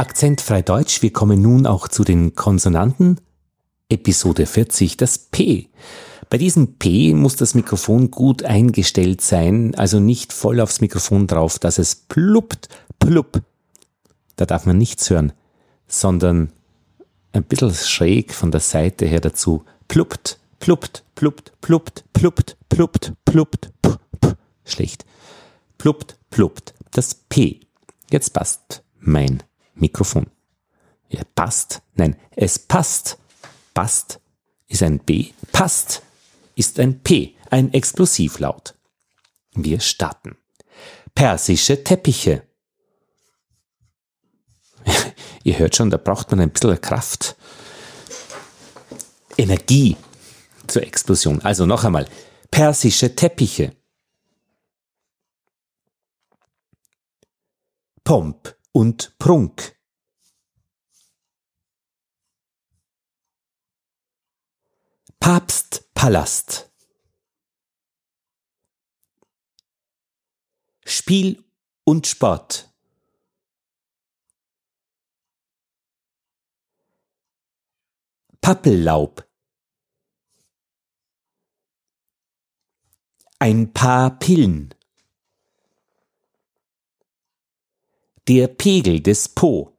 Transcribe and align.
Akzentfrei 0.00 0.62
Deutsch, 0.62 1.02
wir 1.02 1.12
kommen 1.12 1.42
nun 1.42 1.66
auch 1.66 1.86
zu 1.86 2.04
den 2.04 2.34
Konsonanten. 2.34 3.20
Episode 3.90 4.46
40, 4.46 4.96
das 4.96 5.18
P. 5.18 5.68
Bei 6.30 6.38
diesem 6.38 6.78
P 6.78 7.12
muss 7.12 7.36
das 7.36 7.54
Mikrofon 7.54 8.10
gut 8.10 8.42
eingestellt 8.42 9.20
sein, 9.20 9.74
also 9.74 10.00
nicht 10.00 10.32
voll 10.32 10.60
aufs 10.60 10.80
Mikrofon 10.80 11.26
drauf, 11.26 11.58
dass 11.58 11.76
es 11.76 11.94
pluppt, 11.96 12.70
plupp. 12.98 13.42
Da 14.36 14.46
darf 14.46 14.64
man 14.64 14.78
nichts 14.78 15.10
hören, 15.10 15.34
sondern 15.86 16.50
ein 17.32 17.44
bisschen 17.44 17.74
schräg 17.74 18.32
von 18.32 18.50
der 18.50 18.62
Seite 18.62 19.04
her 19.04 19.20
dazu. 19.20 19.64
Pluppt, 19.86 20.38
pluppt, 20.60 21.04
pluppt, 21.14 21.52
pluppt, 21.60 22.04
pluppt, 22.14 22.56
pluppt, 22.70 23.12
pluppt, 23.26 23.70
p, 23.82 23.98
schlecht. 24.64 25.04
Pluppt, 25.76 26.16
pluppt, 26.30 26.72
das 26.90 27.14
P. 27.14 27.60
Jetzt 28.10 28.30
passt 28.30 28.82
mein 28.98 29.42
Mikrofon. 29.74 30.30
Ja, 31.08 31.22
passt. 31.34 31.82
Nein, 31.94 32.16
es 32.36 32.58
passt. 32.58 33.18
Passt 33.74 34.20
ist 34.68 34.82
ein 34.82 34.98
B. 35.00 35.32
Passt 35.52 36.02
ist 36.54 36.78
ein 36.78 37.02
P, 37.02 37.34
ein 37.50 37.72
Explosivlaut. 37.72 38.74
Wir 39.52 39.80
starten. 39.80 40.36
Persische 41.14 41.82
Teppiche. 41.82 42.46
Ihr 45.44 45.58
hört 45.58 45.74
schon, 45.74 45.90
da 45.90 45.96
braucht 45.96 46.30
man 46.30 46.40
ein 46.40 46.50
bisschen 46.50 46.80
Kraft. 46.80 47.36
Energie 49.36 49.96
zur 50.66 50.82
Explosion. 50.82 51.40
Also 51.42 51.66
noch 51.66 51.84
einmal. 51.84 52.08
Persische 52.50 53.14
Teppiche. 53.16 53.74
Pomp 58.04 58.56
und 58.72 59.18
Prunk. 59.18 59.76
Papstpalast. 65.18 66.72
Spiel 70.84 71.44
und 71.84 72.06
Sport. 72.06 72.72
Pappellaub. 78.40 79.28
Ein 83.38 83.72
paar 83.72 84.18
Pillen. 84.18 84.74
Der 88.30 88.46
Pegel 88.46 89.00
des 89.00 89.28
Po. 89.28 89.76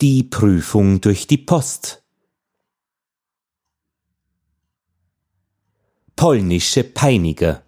Die 0.00 0.22
Prüfung 0.22 1.00
durch 1.00 1.26
die 1.26 1.38
Post. 1.38 2.04
Polnische 6.14 6.84
Peiniger. 6.84 7.64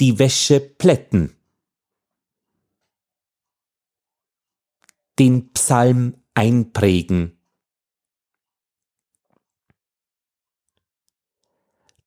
Die 0.00 0.18
Wäsche 0.18 0.58
plätten. 0.58 1.36
Den 5.20 5.52
Psalm 5.52 6.20
einprägen. 6.34 7.39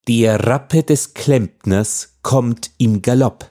Der 0.08 0.46
Rappe 0.46 0.84
des 0.84 1.14
Klempners 1.14 2.18
kommt 2.24 2.72
im 2.78 3.02
Galopp. 3.02 3.50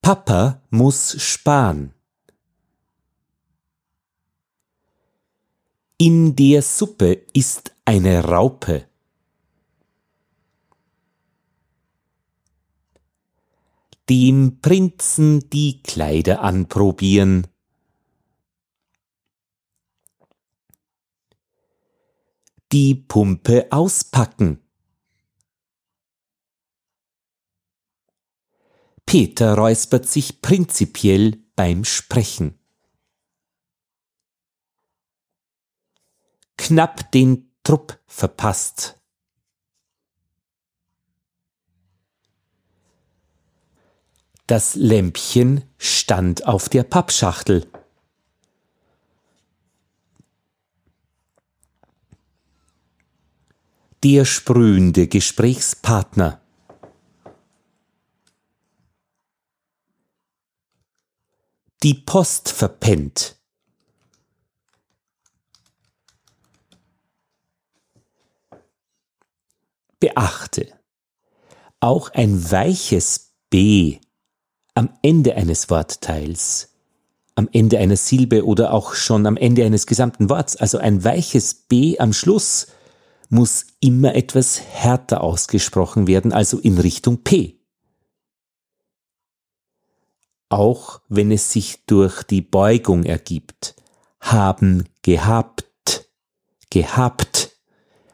Papa 0.00 0.62
muss 0.70 1.20
sparen. 1.22 1.92
In 5.98 6.34
der 6.36 6.62
Suppe 6.62 7.26
ist 7.34 7.76
eine 7.84 8.24
Raupe. 8.24 8.88
Dem 14.08 14.58
Prinzen 14.62 15.50
die 15.50 15.82
Kleider 15.82 16.40
anprobieren. 16.40 17.46
Die 22.72 22.94
Pumpe 22.94 23.66
auspacken. 23.70 24.58
Peter 29.04 29.54
räuspert 29.56 30.08
sich 30.08 30.40
prinzipiell 30.40 31.36
beim 31.54 31.84
Sprechen. 31.84 32.58
Knapp 36.56 37.10
den 37.12 37.52
Trupp 37.62 38.00
verpasst. 38.06 38.98
Das 44.46 44.74
Lämpchen 44.76 45.64
stand 45.76 46.46
auf 46.46 46.68
der 46.70 46.84
Pappschachtel. 46.84 47.70
Der 54.04 54.24
sprühende 54.24 55.06
Gesprächspartner. 55.06 56.40
Die 61.82 61.94
Post 61.94 62.48
verpennt. 62.50 63.36
Beachte, 70.00 70.66
auch 71.78 72.10
ein 72.10 72.50
weiches 72.50 73.34
B 73.50 74.00
am 74.74 74.98
Ende 75.02 75.36
eines 75.36 75.70
Wortteils, 75.70 76.70
am 77.36 77.48
Ende 77.52 77.78
einer 77.78 77.96
Silbe 77.96 78.44
oder 78.44 78.72
auch 78.72 78.94
schon 78.94 79.26
am 79.26 79.36
Ende 79.36 79.64
eines 79.64 79.86
gesamten 79.86 80.28
Worts, 80.28 80.56
also 80.56 80.78
ein 80.78 81.04
weiches 81.04 81.54
B 81.54 81.98
am 82.00 82.12
Schluss, 82.12 82.66
muss 83.32 83.64
immer 83.80 84.14
etwas 84.14 84.60
härter 84.60 85.22
ausgesprochen 85.22 86.06
werden, 86.06 86.34
also 86.34 86.58
in 86.58 86.76
Richtung 86.76 87.24
P. 87.24 87.58
Auch 90.50 91.00
wenn 91.08 91.30
es 91.32 91.50
sich 91.50 91.86
durch 91.86 92.24
die 92.24 92.42
Beugung 92.42 93.04
ergibt. 93.04 93.74
Haben 94.20 94.84
gehabt, 95.00 96.10
gehabt, 96.68 97.58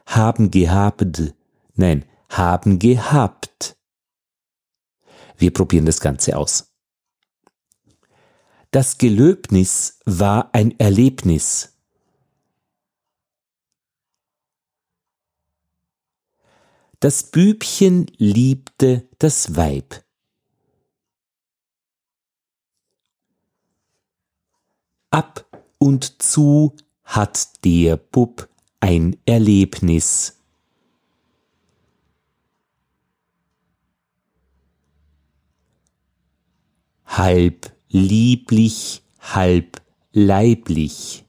haben 0.05 0.51
gehabt, 0.51 1.33
nein, 1.75 2.05
haben 2.29 2.79
gehabt. 2.79 3.77
Wir 5.37 5.51
probieren 5.51 5.85
das 5.85 5.99
Ganze 5.99 6.37
aus. 6.37 6.73
Das 8.71 8.97
Gelöbnis 8.97 9.99
war 10.05 10.49
ein 10.53 10.79
Erlebnis. 10.79 11.78
Das 17.01 17.23
Bübchen 17.23 18.07
liebte 18.17 19.07
das 19.19 19.55
Weib. 19.55 20.03
Ab 25.09 25.45
und 25.77 26.21
zu 26.21 26.75
hat 27.05 27.63
der 27.63 27.95
Bub 27.95 28.49
ein 28.81 29.15
Erlebnis. 29.25 30.41
Halb 37.05 37.73
lieblich, 37.87 39.03
halb 39.19 39.81
leiblich. 40.11 41.23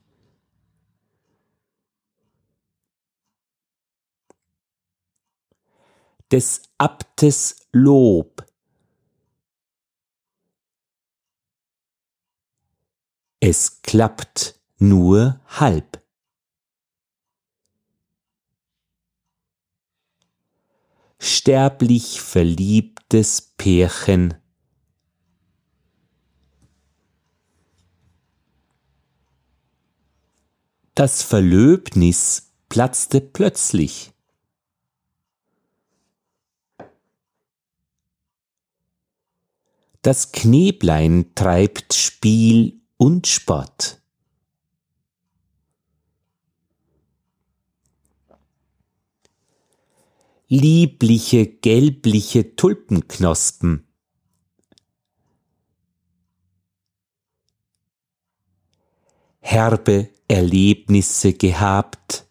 Des 6.31 6.61
Abtes 6.77 7.67
Lob. 7.71 8.45
Es 13.39 13.81
klappt 13.81 14.59
nur 14.77 15.41
halb. 15.47 16.01
Sterblich 21.19 22.21
verliebtes 22.21 23.41
Pärchen. 23.57 24.35
Das 30.95 31.23
Verlöbnis 31.23 32.53
platzte 32.69 33.21
plötzlich. 33.21 34.10
Das 40.01 40.31
Kneblein 40.31 41.35
treibt 41.35 41.93
Spiel 41.93 42.81
und 42.97 43.27
Spott. 43.27 44.01
Liebliche 50.47 51.45
gelbliche 51.45 52.55
Tulpenknospen. 52.55 53.87
Herbe 59.39 60.09
Erlebnisse 60.27 61.33
gehabt. 61.33 62.25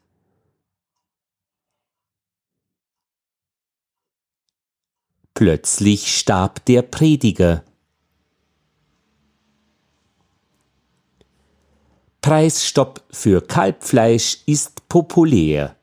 Plötzlich 5.41 6.19
starb 6.19 6.67
der 6.67 6.83
Prediger. 6.83 7.65
Preisstopp 12.21 13.03
für 13.11 13.41
Kalbfleisch 13.41 14.43
ist 14.45 14.87
populär. 14.91 15.77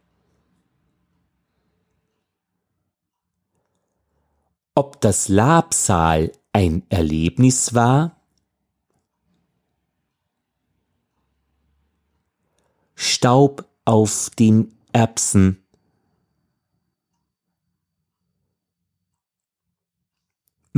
Ob 4.75 5.01
das 5.01 5.27
Labsal 5.27 6.31
ein 6.53 6.83
Erlebnis 6.89 7.73
war? 7.73 8.21
Staub 12.93 13.67
auf 13.85 14.29
den 14.37 14.77
Erbsen. 14.93 15.66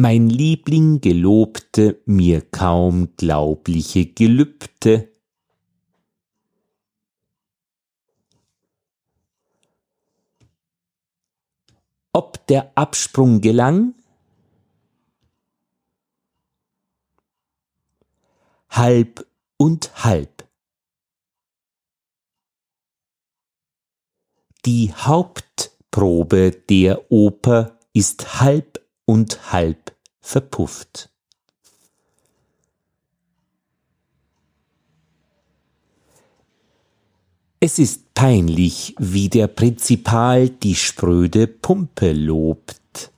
Mein 0.01 0.30
Liebling 0.30 1.01
gelobte 1.01 2.01
mir 2.06 2.40
kaum 2.40 3.18
glaubliche 3.18 4.06
Gelübde. 4.06 5.12
Ob 12.13 12.48
der 12.48 12.72
Absprung 12.78 13.42
gelang? 13.42 13.94
Halb 18.69 19.28
und 19.57 20.06
halb. 20.06 20.48
Die 24.66 24.94
Hauptprobe 24.94 26.51
der 26.51 27.12
Oper 27.12 27.78
ist 27.92 28.40
halb 28.40 28.79
und 29.10 29.52
halb 29.52 29.96
verpufft. 30.22 31.10
Es 37.60 37.80
ist 37.80 38.14
peinlich, 38.14 38.94
wie 39.00 39.28
der 39.28 39.48
Prinzipal 39.48 40.50
die 40.50 40.76
spröde 40.76 41.48
Pumpe 41.48 42.14
lobt. 42.14 43.12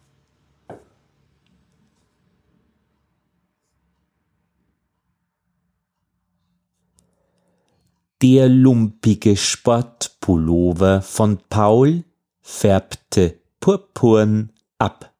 Der 8.21 8.47
lumpige 8.47 9.35
Sportpullover 9.35 11.01
von 11.01 11.37
Paul 11.49 12.05
färbte 12.41 13.41
purpurn 13.59 14.53
ab. 14.77 15.10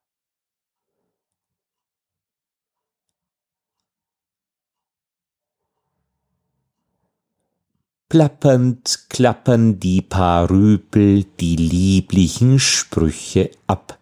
Plappernd 8.12 9.06
klappern 9.08 9.80
die 9.80 10.02
paar 10.02 10.50
Rüpel 10.50 11.24
die 11.40 11.56
lieblichen 11.56 12.60
Sprüche 12.60 13.52
ab. 13.68 13.98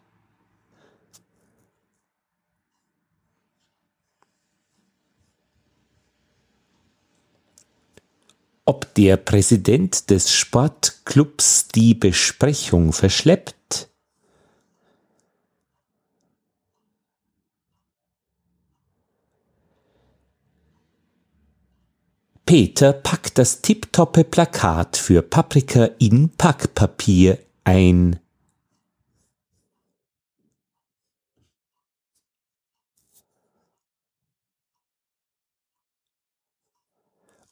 Ob 8.66 8.92
der 8.96 9.18
Präsident 9.18 10.10
des 10.10 10.34
Sportclubs 10.34 11.68
die 11.68 11.94
Besprechung 11.94 12.94
verschleppt, 12.94 13.89
Peter 22.50 22.94
packt 22.94 23.38
das 23.38 23.62
tipptoppe 23.62 24.24
Plakat 24.24 24.98
für 24.98 25.22
Paprika 25.22 25.86
in 26.00 26.30
Packpapier 26.30 27.38
ein. 27.64 28.20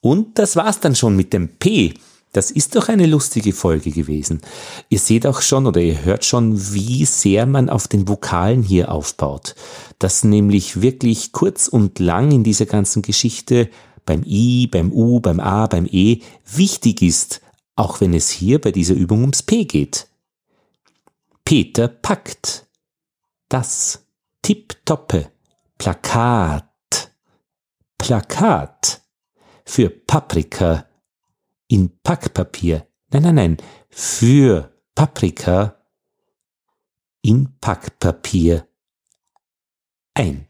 Und 0.02 0.40
das 0.40 0.56
war's 0.56 0.80
dann 0.80 0.96
schon 0.96 1.16
mit 1.16 1.32
dem 1.32 1.48
P. 1.60 1.94
Das 2.34 2.50
ist 2.50 2.76
doch 2.76 2.90
eine 2.90 3.06
lustige 3.06 3.54
Folge 3.54 3.92
gewesen. 3.92 4.42
Ihr 4.90 4.98
seht 4.98 5.28
auch 5.28 5.44
schon 5.44 5.68
oder 5.68 5.80
ihr 5.80 6.04
hört 6.06 6.26
schon, 6.26 6.74
wie 6.74 7.06
sehr 7.06 7.46
man 7.46 7.70
auf 7.70 7.88
den 7.88 8.08
Vokalen 8.08 8.64
hier 8.64 8.92
aufbaut. 8.92 9.54
Dass 10.00 10.24
nämlich 10.24 10.82
wirklich 10.82 11.34
kurz 11.34 11.68
und 11.68 12.00
lang 12.00 12.32
in 12.32 12.44
dieser 12.44 12.66
ganzen 12.66 13.04
Geschichte 13.04 13.70
beim 14.08 14.24
I, 14.26 14.66
beim 14.66 14.92
U, 14.92 15.20
beim 15.20 15.40
A, 15.40 15.68
beim 15.68 15.86
E 15.86 16.22
wichtig 16.46 17.04
ist, 17.04 17.42
auch 17.76 18.02
wenn 18.02 18.16
es 18.16 18.32
hier 18.32 18.60
bei 18.60 18.72
dieser 18.72 18.96
Übung 18.96 19.22
ums 19.22 19.44
P 19.44 19.66
geht. 19.66 20.08
Peter 21.46 21.88
packt 21.88 22.66
das 23.50 24.08
tipptoppe 24.42 25.32
Plakat, 25.78 27.12
Plakat 28.00 29.02
für 29.64 29.90
Paprika 29.90 30.88
in 31.68 32.00
Packpapier. 32.02 32.88
Nein, 33.12 33.24
nein, 33.24 33.36
nein, 33.36 33.58
für 33.90 34.74
Paprika 34.96 35.76
in 37.22 37.60
Packpapier 37.60 38.68
ein. 40.14 40.47